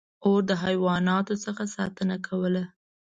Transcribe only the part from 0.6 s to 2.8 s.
حیواناتو څخه ساتنه کوله.